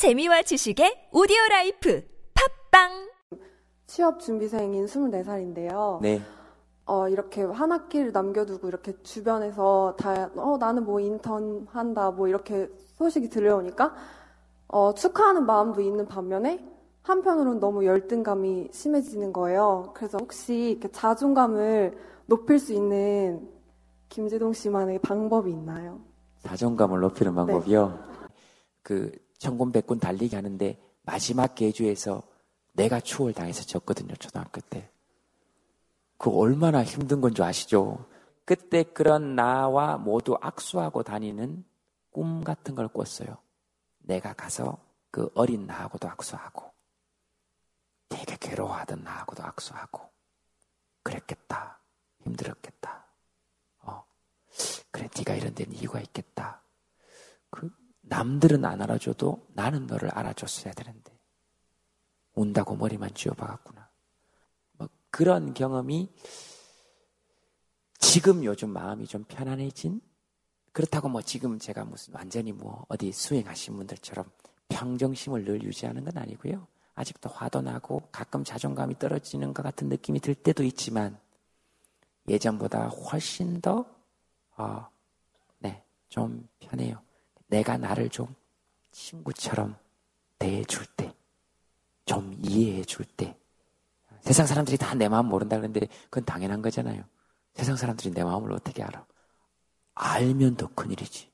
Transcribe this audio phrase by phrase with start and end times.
[0.00, 2.02] 재미와 지식의 오디오 라이프
[2.70, 3.10] 팟빵
[3.86, 6.00] 취업 준비생인 24살인데요.
[6.00, 6.22] 네.
[6.86, 12.70] 어, 이렇게 한 학기를 남겨두고 이렇게 주변에서 다, 어, 나는 뭐 인턴 한다, 뭐 이렇게
[12.96, 13.94] 소식이 들려오니까,
[14.68, 16.66] 어, 축하하는 마음도 있는 반면에,
[17.02, 19.90] 한편으로는 너무 열등감이 심해지는 거예요.
[19.92, 23.46] 그래서 혹시 이렇게 자존감을 높일 수 있는
[24.08, 26.00] 김제동 씨만의 방법이 있나요?
[26.38, 27.98] 자존감을 높이는 방법이요.
[28.82, 32.22] 그 천군백군 달리기 하는데 마지막 계주에서
[32.74, 34.14] 내가 추월 당해서 졌거든요.
[34.16, 34.88] 초등학교 때.
[36.18, 38.06] 그 얼마나 힘든 건 줄 아시죠?
[38.44, 41.64] 그때 그런 나와 모두 악수하고 다니는
[42.10, 43.38] 꿈 같은 걸 꿨어요.
[44.00, 44.78] 내가 가서
[45.10, 46.70] 그 어린 나하고도 악수하고
[48.10, 50.02] 되게 괴로워하던 나하고도 악수하고
[51.02, 51.80] 그랬겠다.
[52.24, 53.06] 힘들었겠다.
[53.84, 54.04] 어.
[54.90, 56.60] 그래 네가 이런 데는 이유가 있겠다.
[57.48, 57.70] 그
[58.10, 61.16] 남들은 안 알아줘도 나는 너를 알아줬어야 되는데
[62.34, 63.88] 운다고 머리만 쥐어박았구나.
[64.72, 66.12] 뭐 그런 경험이
[67.98, 70.00] 지금 요즘 마음이 좀 편안해진
[70.72, 74.28] 그렇다고 뭐 지금 제가 무슨 완전히 뭐 어디 수행하신 분들처럼
[74.68, 76.66] 평정심을 늘 유지하는 건 아니고요.
[76.96, 81.16] 아직도 화도 나고 가끔 자존감이 떨어지는 것 같은 느낌이 들 때도 있지만
[82.28, 83.86] 예전보다 훨씬 더,
[84.56, 84.88] 어,
[85.58, 87.00] 네, 좀 편해요.
[87.50, 88.34] 내가 나를 좀
[88.92, 89.76] 친구처럼
[90.38, 91.12] 대해줄 때,
[92.06, 93.36] 좀 이해해줄 때,
[94.22, 97.02] 세상 사람들이 다 내 마음 모른다 그러는데 그건 당연한 거잖아요.
[97.54, 99.04] 세상 사람들이 내 마음을 어떻게 알아?
[99.94, 101.28] 알면 더 큰일이지.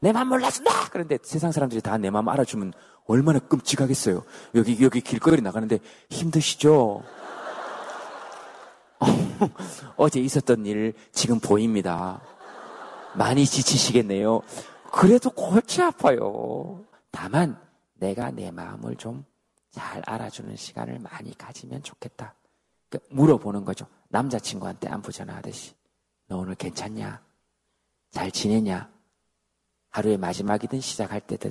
[0.00, 0.88] 내 마음 몰라준다!
[0.90, 2.72] 그런데 세상 사람들이 다 내 마음 알아주면
[3.06, 4.24] 얼마나 끔찍하겠어요.
[4.54, 5.78] 여기, 여기 길거리 나가는데
[6.10, 7.02] 힘드시죠?
[9.96, 12.20] 어제 있었던 일 지금 보입니다.
[13.16, 14.40] 많이 지치시겠네요.
[14.92, 16.84] 그래도 골치 아파요.
[17.10, 17.60] 다만
[17.94, 19.24] 내가 내 마음을 좀
[19.72, 22.34] 잘 알아주는 시간을 많이 가지면 좋겠다.
[22.90, 23.86] 그러니까 물어보는 거죠.
[24.08, 25.74] 남자친구한테 안부 전화하듯이.
[26.26, 27.24] 너 오늘 괜찮냐?
[28.10, 28.92] 잘 지내냐?
[29.88, 31.50] 하루의 마지막이든 시작할 때든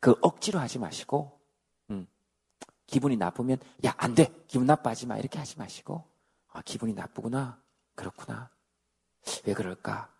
[0.00, 1.40] 그 억지로 하지 마시고
[1.90, 2.08] 음,
[2.88, 6.04] 기분이 나쁘면 야 안 돼 기분 나빠하지 마 이렇게 하지 마시고
[6.48, 7.60] 아 기분이 나쁘구나
[7.94, 8.50] 그렇구나
[9.44, 10.12] 왜 그럴까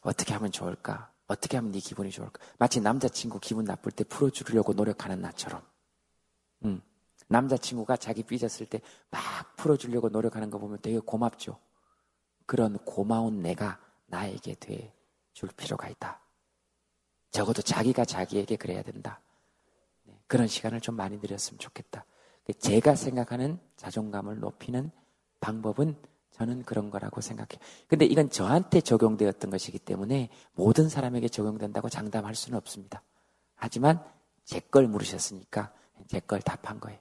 [0.00, 1.12] 어떻게 하면 좋을까?
[1.26, 2.42] 어떻게 하면 네 기분이 좋을까?
[2.58, 5.62] 마치 남자친구 기분 나쁠 때 풀어주려고 노력하는 나처럼.
[6.64, 6.82] 음,
[7.28, 8.80] 남자친구가 자기 삐졌을 때
[9.10, 9.20] 막
[9.56, 11.58] 풀어주려고 노력하는 거 보면 되게 고맙죠.
[12.46, 14.92] 그런 고마운 내가 나에게 돼
[15.32, 16.20] 줄 필요가 있다.
[17.30, 19.20] 적어도 자기가 자기에게 그래야 된다.
[20.02, 22.04] 네, 그런 시간을 좀 많이 드렸으면 좋겠다.
[22.58, 24.90] 제가 생각하는 자존감을 높이는
[25.40, 25.96] 방법은
[26.32, 27.60] 저는 그런 거라고 생각해요.
[27.88, 33.02] 근데 이건 저한테 적용되었던 것이기 때문에 모든 사람에게 적용된다고 장담할 수는 없습니다.
[33.56, 34.02] 하지만
[34.44, 35.72] 제 걸 물으셨으니까
[36.08, 36.98] 제 걸 답한 거예요.